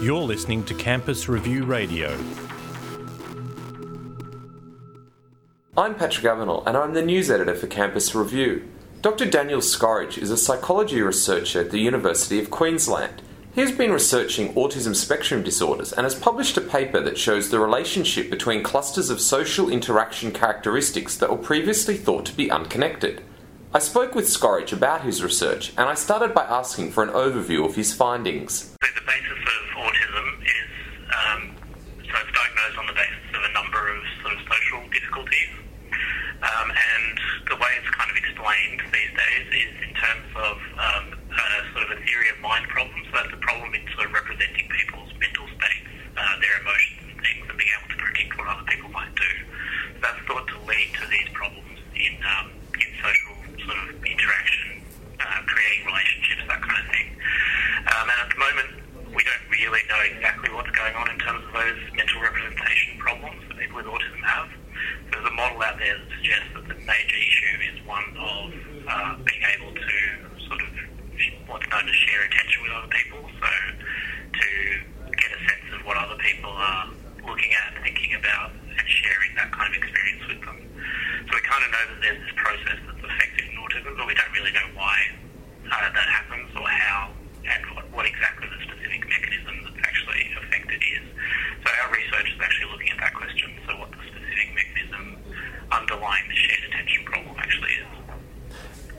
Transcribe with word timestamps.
You're 0.00 0.22
listening 0.22 0.64
to 0.64 0.72
Campus 0.72 1.28
Review 1.28 1.64
Radio. 1.64 2.18
I'm 5.76 5.94
Patrick 5.94 6.24
Avenel, 6.24 6.66
and 6.66 6.74
I'm 6.74 6.94
the 6.94 7.02
news 7.02 7.30
editor 7.30 7.54
for 7.54 7.66
Campus 7.66 8.14
Review. 8.14 8.66
Dr. 9.02 9.26
Daniel 9.26 9.60
Skorich 9.60 10.16
is 10.16 10.30
a 10.30 10.38
psychology 10.38 11.02
researcher 11.02 11.60
at 11.60 11.70
the 11.70 11.80
University 11.80 12.40
of 12.40 12.50
Queensland. 12.50 13.20
He 13.54 13.60
has 13.60 13.72
been 13.72 13.92
researching 13.92 14.54
autism 14.54 14.96
spectrum 14.96 15.42
disorders 15.42 15.92
and 15.92 16.04
has 16.04 16.14
published 16.14 16.56
a 16.56 16.62
paper 16.62 17.02
that 17.02 17.18
shows 17.18 17.50
the 17.50 17.60
relationship 17.60 18.30
between 18.30 18.62
clusters 18.62 19.10
of 19.10 19.20
social 19.20 19.68
interaction 19.68 20.32
characteristics 20.32 21.14
that 21.18 21.28
were 21.28 21.36
previously 21.36 21.98
thought 21.98 22.24
to 22.24 22.36
be 22.36 22.50
unconnected. 22.50 23.22
I 23.72 23.78
spoke 23.78 24.16
with 24.16 24.24
Skorich 24.26 24.72
about 24.72 25.02
his 25.02 25.22
research 25.22 25.70
and 25.78 25.88
I 25.88 25.94
started 25.94 26.34
by 26.34 26.42
asking 26.42 26.90
for 26.90 27.04
an 27.04 27.10
overview 27.10 27.64
of 27.64 27.76
his 27.76 27.94
findings. 27.94 28.74
The, 28.80 28.88
the 28.98 29.06
basis 29.06 29.30
of 29.30 29.78
autism 29.78 30.42
is 30.42 30.70
um, 31.10 31.54
so 32.02 32.14
it's 32.18 32.34
diagnosed 32.34 32.78
on 32.78 32.86
the 32.90 32.98
basis 32.98 33.30
of 33.30 33.42
a 33.46 33.52
number 33.54 33.78
of 33.94 34.02
sort 34.22 34.34
of 34.34 34.40
social 34.42 34.82
difficulties, 34.90 35.50
um, 36.42 36.68
and 36.70 37.14
the 37.46 37.56
way 37.62 37.70
it's 37.78 37.90
kind 37.94 38.10
of 38.10 38.16
explained 38.18 38.82
these 38.90 39.12
days 39.14 39.46
is 39.54 39.74
in 39.86 39.92
terms 39.94 40.26
of 40.34 40.56
um, 40.74 41.04
uh, 41.30 41.60
sort 41.70 41.82
of 41.86 41.90
a 41.94 41.98
theory 42.02 42.26
of 42.34 42.42
mind 42.42 42.66
problems. 42.74 43.06
So 43.10 43.22
that's 43.22 43.34
a 43.34 43.42
problem 43.42 43.70
in 43.74 43.86
sort 43.94 44.10
of 44.10 44.18
representing 44.18 44.66
people's 44.66 45.14
mental 45.18 45.46
states, 45.46 45.86
uh, 46.18 46.34
their 46.42 46.58
emotions 46.58 47.06
and 47.06 47.18
things, 47.22 47.42
and 47.46 47.54
being 47.54 47.70
able 47.70 47.90
to 47.94 47.98
predict 48.02 48.34
what 48.34 48.50
other 48.50 48.66
people 48.66 48.90
might 48.90 49.14
do. 49.14 49.32
So 49.94 49.98
that's 50.02 50.20
thought 50.26 50.46
to 50.46 50.58
lead 50.66 50.90
to 50.98 51.04
these 51.06 51.30
problems 51.38 51.78
in 51.94 52.18
um, 52.26 52.50
in 52.74 52.90
social 52.98 53.34
sort 53.66 53.78
of 53.82 54.04
interaction, 54.04 54.82
uh, 55.20 55.42
creating 55.46 55.86
relationships, 55.86 56.42
that 56.48 56.62
kind 56.62 56.78
of 56.80 56.86
thing. 56.92 57.08
Um, 57.90 58.06
and 58.08 58.18
at 58.24 58.30
the 58.30 58.40
moment, 58.40 58.70
we 59.14 59.22
don't 59.24 59.46
really 59.50 59.82
know 59.88 60.00
exactly 60.06 60.50
what's 60.54 60.70
going 60.70 60.94
on 60.94 61.10
in 61.10 61.18
terms 61.18 61.44
of 61.44 61.52
those 61.52 61.78
mental 61.94 62.20
representation 62.20 62.98
problems 62.98 63.42
that 63.48 63.58
people 63.58 63.76
with 63.76 63.86
autism 63.86 64.22
have. 64.22 64.48
There's 65.10 65.26
a 65.26 65.34
model 65.34 65.62
out 65.62 65.78
there 65.78 65.98
that 65.98 66.08
suggests 66.16 66.50
that 66.54 66.68
the 66.68 66.78
major 66.86 67.18
issue 67.18 67.56
is 67.74 67.86
one 67.86 68.06
of 68.16 68.54
uh, 68.86 69.16
being 69.26 69.42
able 69.58 69.74
to 69.74 69.98
sort 70.46 70.62
of 70.62 70.70
known 71.70 71.88
as 71.88 71.94
share 71.94 72.22
attention 72.26 72.62
with 72.62 72.72
other 72.74 72.90
people. 72.90 73.22
So 73.38 73.50
to 74.34 74.48
get 75.14 75.30
a 75.30 75.40
sense 75.46 75.66
of 75.78 75.86
what 75.86 75.96
other 75.96 76.18
people 76.18 76.50
are 76.50 76.90
looking 77.22 77.52
at, 77.54 77.76
and 77.76 77.84
thinking 77.84 78.14
about, 78.18 78.50
and 78.50 78.86
sharing 78.88 79.34
that 79.38 79.52
kind 79.52 79.70
of 79.70 79.78
experience 79.78 80.24
with 80.26 80.40
them. 80.42 80.58
So 81.28 81.30
we 81.36 81.42
kind 81.46 81.62
of 81.62 81.70
know 81.70 81.84
that 81.94 81.98
there's 82.02 82.20
this 82.26 82.34
process 82.34 82.78
that's 82.82 83.04
effective 83.06 83.46
in 83.46 83.54
autism, 83.60 83.94
but 83.94 84.06
we 84.06 84.14
don't 84.18 84.32
really 84.34 84.50
know 84.50 84.68
why 84.74 84.98
uh, 85.70 85.88
that 85.94 86.08
happens 86.10 86.50
or 86.56 86.66
how 86.66 87.14
and 87.46 87.62
what, 87.76 87.86
what 87.92 88.06
exactly 88.06 88.48
the 88.50 88.60
specific 88.66 89.06
mechanism 89.06 89.54
that's 89.62 89.82
actually 89.86 90.26
affected 90.42 90.80
is. 90.82 91.06
So 91.62 91.68
our 91.70 91.92
research 91.92 92.34
is 92.34 92.40
actually 92.40 92.72
looking 92.72 92.90
at 92.90 92.98
that 92.98 93.14
question. 93.14 93.52
So 93.68 93.78
what 93.78 93.90
the 93.92 94.02
specific 94.10 94.48
mechanism 94.56 95.16
underlying 95.70 96.26
the 96.28 96.34
shared 96.34 96.64
attention 96.72 97.04
problem 97.04 97.36
actually 97.38 97.72
is. 97.78 97.88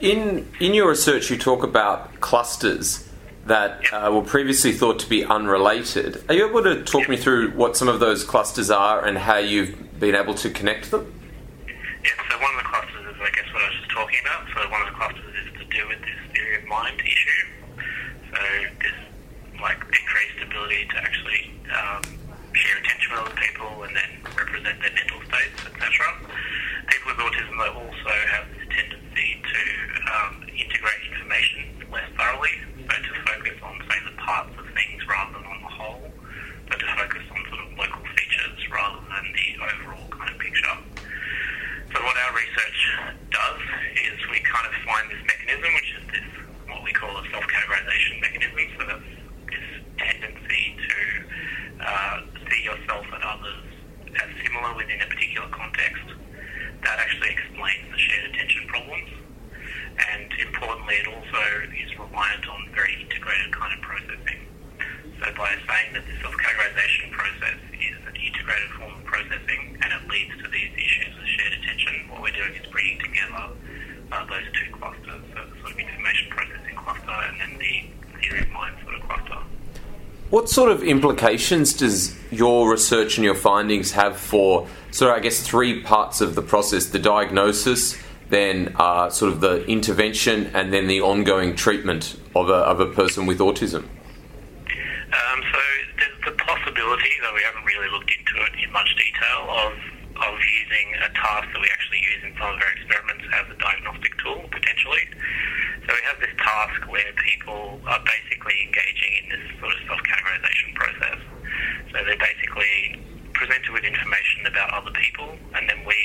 In, 0.00 0.48
in 0.60 0.74
your 0.74 0.88
research, 0.88 1.30
you 1.30 1.38
talk 1.38 1.62
about 1.62 2.11
clusters 2.32 3.06
that 3.44 3.92
uh, 3.92 4.10
were 4.10 4.22
previously 4.22 4.72
thought 4.72 4.98
to 4.98 5.06
be 5.06 5.22
unrelated. 5.22 6.24
Are 6.30 6.34
you 6.34 6.48
able 6.48 6.62
to 6.62 6.82
talk 6.82 7.06
me 7.06 7.18
through 7.18 7.50
what 7.50 7.76
some 7.76 7.88
of 7.88 8.00
those 8.00 8.24
clusters 8.24 8.70
are 8.70 9.04
and 9.04 9.18
how 9.18 9.36
you've 9.36 10.00
been 10.00 10.14
able 10.14 10.32
to 10.36 10.48
connect 10.48 10.90
them? 10.90 11.12
Yeah, 11.68 12.16
so 12.30 12.40
one 12.40 12.56
of 12.56 12.64
the 12.64 12.68
clusters 12.72 13.04
is, 13.04 13.20
I 13.20 13.30
guess, 13.36 13.52
what 13.52 13.60
I 13.60 13.68
was 13.68 13.76
just 13.84 13.90
talking 13.90 14.16
about. 14.24 14.48
So 14.48 14.70
one 14.70 14.80
of 14.80 14.88
the 14.88 14.96
clusters 14.96 15.34
is 15.44 15.60
to 15.60 15.64
do 15.76 15.86
with 15.88 16.00
this 16.00 16.20
theory 16.32 16.56
of 16.56 16.64
mind 16.72 16.96
issue. 17.04 17.44
So 18.32 18.40
this, 18.80 18.96
like, 19.60 19.84
decreased 19.92 20.40
ability 20.40 20.88
to 20.88 20.96
actually 21.04 21.52
um, 21.68 22.02
share 22.56 22.80
attention 22.80 23.12
with 23.12 23.20
other 23.28 23.36
people 23.44 23.68
and 23.84 23.92
then 23.92 24.10
represent 24.32 24.80
their 24.80 24.94
mental 24.96 25.20
states, 25.28 25.68
etc. 25.68 26.16
People 26.88 27.12
autism, 27.28 27.60
though, 27.60 27.76
also 27.76 28.14
have 28.32 28.48
this 28.56 28.64
tendency 28.72 29.36
to 29.36 29.60
um, 30.16 30.48
integrate 30.48 31.12
information 31.12 31.72
less 31.92 32.08
thoroughly, 32.16 32.56
so 32.88 32.96
to 33.04 33.12
focus 33.28 33.56
on, 33.62 33.76
say, 33.84 33.98
the 34.08 34.16
parts 34.16 34.56
of 34.56 34.64
things 34.72 35.00
rather 35.04 35.36
than 35.36 35.44
on 35.44 35.60
the 35.60 35.68
whole, 35.68 36.08
so 36.72 36.74
to 36.80 36.88
focus 36.96 37.20
on 37.28 37.40
sort 37.52 37.60
of 37.60 37.68
local 37.76 38.00
features 38.16 38.56
rather 38.72 38.96
than 39.12 39.24
the 39.36 39.48
overall 39.60 40.08
kind 40.08 40.32
of 40.32 40.40
picture. 40.40 40.76
So 41.92 42.00
what 42.00 42.16
our 42.16 42.32
research 42.32 42.80
does 43.28 43.60
is 44.08 44.16
we 44.32 44.40
kind 44.40 44.64
of 44.64 44.74
find 44.88 45.04
this 45.12 45.20
mechanism, 45.28 45.68
which 45.76 45.90
is 46.00 46.04
this 46.16 46.28
what 46.72 46.80
we 46.80 46.92
call 46.96 47.12
a 47.12 47.24
self-categorization 47.28 48.24
mechanism. 48.24 48.64
So 48.80 48.82
that's 48.88 49.12
this 49.52 49.68
tendency 50.00 50.64
to 50.80 50.96
uh, 51.84 52.16
see 52.48 52.64
yourself 52.64 53.04
and 53.12 53.20
others 53.20 53.68
as 54.16 54.28
similar 54.40 54.72
within 54.80 54.96
a 55.04 55.08
particular 55.12 55.48
context. 55.52 56.08
That 56.88 56.96
actually 56.98 57.36
explains 57.36 57.84
the 57.92 58.00
shared 58.00 58.32
attention 58.32 58.64
problems. 58.72 59.12
And 59.92 60.32
importantly, 60.40 60.94
it 60.94 61.06
also 61.06 61.42
is 61.76 61.90
reliant 61.98 62.48
on 62.48 62.68
very 62.74 63.02
integrated 63.02 63.52
kind 63.52 63.72
of 63.76 63.80
processing. 63.84 64.40
So 65.22 65.30
by 65.38 65.54
saying 65.54 65.92
that 65.94 66.02
the 66.04 66.18
self-categorization 66.20 67.12
process 67.12 67.58
is 67.78 67.94
an 68.08 68.16
integrated 68.16 68.70
form 68.76 68.92
of 68.98 69.04
processing 69.04 69.78
and 69.80 69.92
it 69.92 70.10
leads 70.10 70.34
to 70.42 70.48
these 70.50 70.70
issues 70.74 71.14
of 71.16 71.24
shared 71.28 71.52
attention, 71.52 72.10
what 72.10 72.22
we're 72.22 72.32
doing 72.32 72.54
is 72.54 72.66
bringing 72.72 72.98
together 72.98 73.54
uh, 74.10 74.24
those 74.26 74.42
two 74.52 74.72
clusters, 74.72 75.22
so 75.30 75.46
the 75.46 75.60
sort 75.60 75.72
of 75.72 75.78
information 75.78 76.28
processing 76.28 76.74
cluster 76.74 77.10
and 77.10 77.40
then 77.40 77.58
the 77.58 78.18
theory 78.20 78.40
of 78.42 78.50
mind 78.50 78.74
sort 78.82 78.96
of 78.96 79.02
cluster. 79.02 79.38
What 80.30 80.48
sort 80.48 80.72
of 80.72 80.82
implications 80.82 81.72
does 81.72 82.18
your 82.32 82.68
research 82.68 83.16
and 83.16 83.24
your 83.24 83.36
findings 83.36 83.92
have 83.92 84.16
for, 84.16 84.66
sort 84.90 85.12
of, 85.12 85.18
I 85.18 85.20
guess, 85.20 85.40
three 85.40 85.82
parts 85.82 86.20
of 86.20 86.34
the 86.34 86.42
process 86.42 86.86
the 86.86 86.98
diagnosis, 86.98 87.96
then 88.28 88.74
uh, 88.76 89.08
sort 89.10 89.32
of 89.32 89.40
the 89.40 89.64
intervention, 89.66 90.50
and 90.52 90.72
then 90.72 90.88
the 90.88 91.00
ongoing 91.00 91.54
treatment 91.54 92.18
of 92.34 92.48
a, 92.48 92.54
of 92.54 92.80
a 92.80 92.86
person 92.86 93.26
with 93.26 93.38
autism? 93.38 93.84
Um, 95.12 95.42
so 95.52 95.60
there's 95.98 96.24
the 96.24 96.32
possibility, 96.42 97.10
though 97.20 97.34
we 97.34 97.42
haven't 97.42 97.64
really 97.66 97.90
looked 97.90 98.10
into 98.10 98.34
it 98.46 98.61
in 98.61 98.61
much 98.72 98.90
detail, 98.96 99.48
of 99.48 99.72
of 100.12 100.36
using 100.38 100.86
a 101.02 101.10
task 101.16 101.48
that 101.50 101.60
we 101.60 101.66
actually 101.72 101.98
use 101.98 102.22
in 102.22 102.32
some 102.36 102.54
of 102.54 102.60
our 102.60 102.72
experiments 102.76 103.24
as 103.32 103.48
a 103.48 103.56
diagnostic 103.58 104.12
tool, 104.20 104.44
potentially. 104.52 105.08
So 105.88 105.90
we 105.90 106.04
have 106.04 106.20
this 106.20 106.30
task 106.38 106.84
where 106.86 107.10
people 107.16 107.80
are 107.88 108.02
basically 108.04 108.54
engaging 108.62 109.12
in 109.24 109.26
this 109.34 109.44
sort 109.58 109.72
of 109.72 109.80
self-categorization 109.88 110.68
process. 110.78 111.18
So 111.90 111.96
they're 112.04 112.20
basically 112.20 113.02
presented 113.32 113.72
with 113.72 113.82
information 113.82 114.46
about 114.46 114.70
other 114.76 114.92
people, 114.94 115.34
and 115.56 115.64
then 115.66 115.82
we 115.88 115.98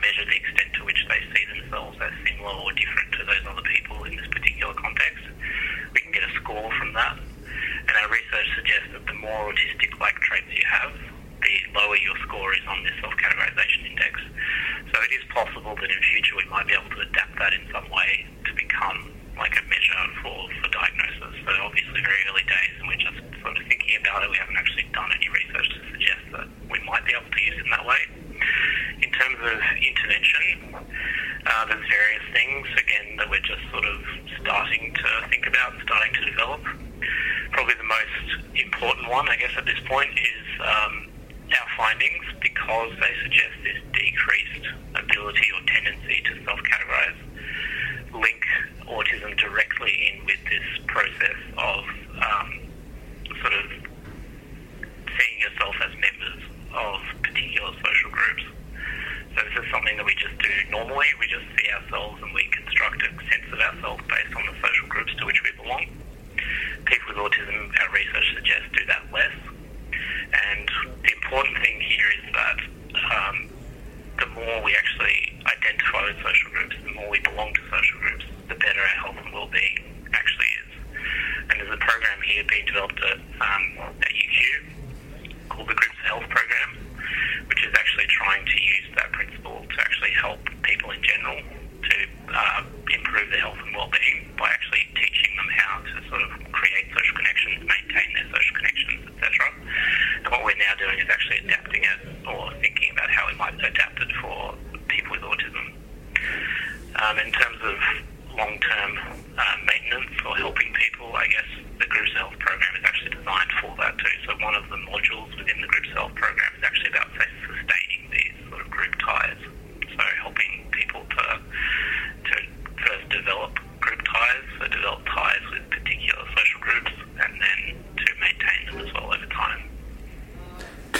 measure 0.00 0.24
the 0.28 0.36
extent 0.36 0.68
to 0.76 0.84
which 0.84 1.00
they 1.08 1.20
see 1.32 1.44
themselves 1.56 1.96
as 2.00 2.12
similar 2.28 2.52
or 2.52 2.72
different 2.76 3.08
to 3.16 3.22
those 3.24 3.44
other 3.48 3.64
people 3.64 4.04
in 4.04 4.16
this 4.16 4.26
particular 4.28 4.74
context. 4.74 5.24
We 5.94 6.00
can 6.00 6.12
get 6.12 6.24
a 6.24 6.32
score 6.40 6.68
from 6.76 6.92
that. 6.92 7.16
And 7.16 7.94
our 8.04 8.10
research 8.12 8.48
suggests 8.56 8.90
that 8.92 9.04
the 9.06 9.16
more 9.16 9.52
autistic-like 9.52 10.16
traits 10.20 10.52
you 10.52 10.66
have, 10.68 10.92
the 11.40 11.56
lower 11.72 11.96
your 11.96 12.16
score 12.28 12.52
is 12.52 12.64
on 12.68 12.84
this 12.84 12.92
self-categorization 13.00 13.92
index. 13.92 14.20
So 14.92 14.96
it 15.00 15.12
is 15.16 15.24
possible 15.32 15.72
that 15.72 15.88
in 15.88 16.02
future 16.12 16.36
we 16.36 16.44
might 16.52 16.68
be 16.68 16.76
able 16.76 16.90
to 16.90 17.00
adapt 17.00 17.38
that 17.40 17.52
in 17.56 17.64
some 17.72 17.88
way 17.88 18.28
to 18.44 18.52
become 18.54 19.16
like 19.40 19.56
a 19.56 19.64
measure 19.72 20.04
for, 20.20 20.36
for 20.60 20.68
diagnosis. 20.68 21.32
So 21.48 21.50
obviously 21.64 22.04
very 22.04 22.20
early 22.28 22.44
days 22.44 22.74
and 22.76 22.86
we're 22.92 23.00
just 23.00 23.20
sort 23.40 23.56
of 23.56 23.64
thinking 23.72 23.96
about 24.04 24.20
it. 24.24 24.28
We 24.28 24.36
haven't 24.36 24.60
actually 24.60 24.84
done 24.92 25.08
any 25.16 25.32
research 25.32 25.68
to 25.72 25.80
suggest 25.96 26.24
that 26.36 26.46
we 26.68 26.76
might 26.84 27.08
be 27.08 27.16
able 27.16 27.32
to 27.32 27.40
use 27.40 27.56
it 27.56 27.64
in 27.64 27.72
that 27.72 27.86
way. 27.88 28.00
In 29.00 29.10
terms 29.16 29.40
of 29.40 29.56
intervention, 29.80 30.76
uh, 30.76 31.64
there's 31.72 31.88
various 31.88 32.26
things, 32.36 32.68
again, 32.76 33.16
that 33.16 33.30
we're 33.32 33.40
just 33.40 33.64
sort 33.72 33.84
of 33.84 33.96
starting 34.44 34.92
to 34.92 35.08
think 35.32 35.46
about, 35.48 35.72
starting 35.84 36.12
to 36.20 36.24
develop. 36.28 36.60
Probably 37.52 37.74
the 37.80 37.88
most 37.88 38.52
important 38.72 39.08
one, 39.10 39.28
I 39.28 39.36
guess, 39.36 39.50
at 39.56 39.66
this 39.66 39.78
point 39.86 40.10
is 40.10 40.46
um, 40.60 41.08
our 41.50 41.68
findings 41.76 42.24
because 42.40 42.92
they 43.00 43.12
suggest 43.22 43.54
this 43.64 43.76
decreased 43.92 44.66
ability 44.94 45.46
or 45.54 45.60
tendency 45.66 46.22
to 46.24 46.44
self-categorize 46.44 47.18
link 48.14 48.46
autism 48.86 49.36
directly 49.38 49.92
in 50.12 50.24
with 50.24 50.38
this 50.48 50.62
process 50.86 51.40
of 51.58 51.84
um, 52.22 52.60
sort 53.42 53.54
of 53.54 53.66
seeing 55.18 55.40
yourself 55.40 55.74
as 55.82 55.92
members 55.98 56.42
of 56.74 57.00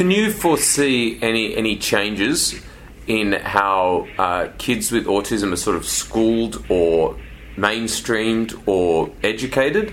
Can 0.00 0.10
you 0.10 0.32
foresee 0.32 1.18
any 1.20 1.54
any 1.54 1.76
changes 1.76 2.58
in 3.06 3.32
how 3.32 4.08
uh, 4.16 4.48
kids 4.56 4.90
with 4.90 5.04
autism 5.04 5.52
are 5.52 5.56
sort 5.56 5.76
of 5.76 5.84
schooled 5.84 6.64
or 6.70 7.18
mainstreamed 7.56 8.66
or 8.66 9.10
educated? 9.22 9.92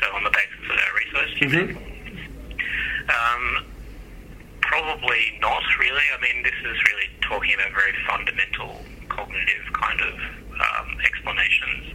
So 0.00 0.06
on 0.16 0.24
the 0.24 0.30
basis 0.30 0.64
of 0.64 0.78
our 0.80 0.94
research, 0.96 1.40
you 1.42 1.48
mm-hmm. 1.48 1.76
um, 3.12 3.66
probably 4.62 5.38
not 5.42 5.62
really. 5.78 6.06
I 6.16 6.22
mean, 6.22 6.42
this 6.42 6.56
is 6.64 6.82
really 6.88 7.10
talking 7.20 7.52
about 7.52 7.72
very 7.72 7.92
fundamental 8.08 8.80
cognitive 9.10 9.64
kind 9.74 10.00
of 10.00 10.14
um, 10.56 10.96
explanations. 11.04 11.92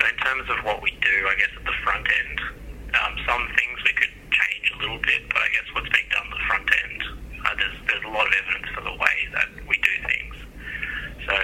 So 0.00 0.08
in 0.08 0.16
terms 0.16 0.50
of 0.50 0.64
what 0.64 0.82
we 0.82 0.90
do, 1.00 1.28
I 1.30 1.38
guess 1.38 1.54
at 1.56 1.64
the 1.64 1.78
front 1.84 2.08
end, 2.10 2.40
um, 2.90 3.14
some 3.24 3.46
things 3.54 3.78
we 3.86 3.92
could 3.92 4.09
little 4.80 4.98
bit, 4.98 5.28
but 5.28 5.36
I 5.36 5.48
guess 5.52 5.68
what's 5.76 5.88
being 5.92 6.08
done 6.08 6.24
on 6.24 6.32
the 6.32 6.44
front 6.48 6.68
end, 6.72 7.00
uh, 7.44 7.54
there's, 7.56 7.76
there's 7.86 8.04
a 8.04 8.12
lot 8.12 8.26
of 8.26 8.32
evidence 8.32 8.68
for 8.72 8.82
the 8.82 8.96
way 8.96 9.16
that 9.36 9.48
we 9.68 9.76
do 9.76 9.94
things. 10.08 10.34
So 11.28 11.36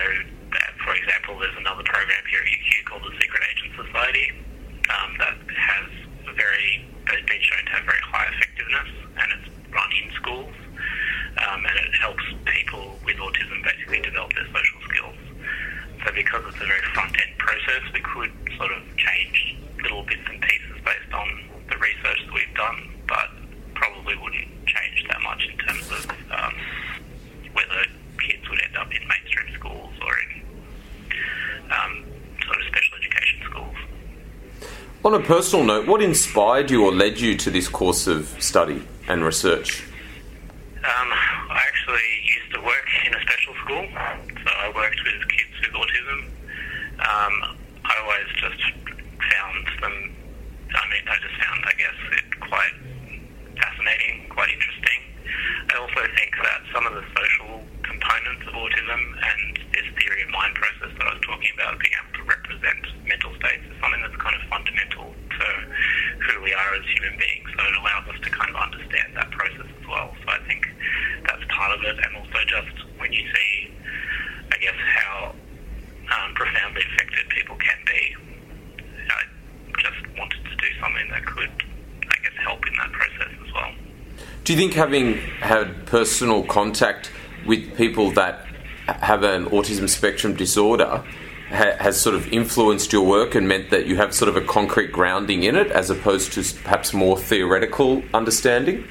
On 35.07 35.15
a 35.15 35.21
personal 35.21 35.65
note, 35.65 35.87
what 35.87 36.03
inspired 36.03 36.69
you 36.69 36.85
or 36.85 36.91
led 36.91 37.21
you 37.21 37.37
to 37.37 37.49
this 37.49 37.69
course 37.69 38.09
of 38.09 38.27
study 38.43 38.83
and 39.07 39.23
research? 39.23 39.87
Do 84.47 84.53
you 84.53 84.59
think 84.61 84.75
having 84.75 85.17
had 85.41 85.87
personal 85.87 86.45
contact 86.45 87.11
with 87.49 87.77
people 87.77 88.13
that 88.13 88.47
have 88.87 89.25
an 89.25 89.47
autism 89.47 89.89
spectrum 89.89 90.37
disorder 90.37 91.03
ha- 91.49 91.75
has 91.81 92.01
sort 92.01 92.15
of 92.15 92.29
influenced 92.29 92.93
your 92.93 93.05
work 93.05 93.35
and 93.35 93.49
meant 93.49 93.71
that 93.71 93.87
you 93.87 93.97
have 93.97 94.15
sort 94.15 94.29
of 94.29 94.37
a 94.37 94.41
concrete 94.41 94.93
grounding 94.93 95.43
in 95.43 95.57
it 95.57 95.73
as 95.73 95.91
opposed 95.91 96.33
to 96.35 96.45
perhaps 96.63 96.95
more 96.95 97.19
theoretical 97.19 98.05
understanding? 98.15 98.87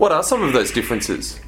What 0.00 0.12
are 0.12 0.22
some 0.22 0.42
of 0.42 0.54
those 0.54 0.70
differences? 0.70 1.38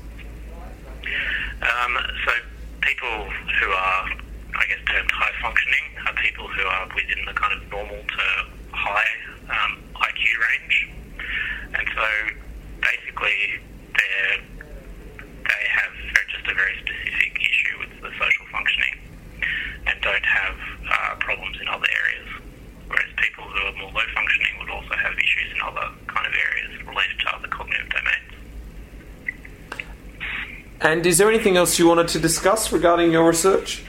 And 30.93 31.07
is 31.07 31.17
there 31.17 31.31
anything 31.31 31.57
else 31.57 31.79
you 31.79 31.89
wanted 31.89 32.09
to 32.09 32.19
discuss 32.19 32.71
regarding 32.71 33.13
your 33.13 33.27
research? 33.27 33.83